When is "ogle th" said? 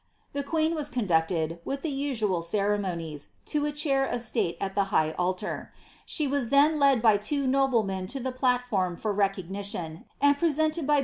10.93-10.99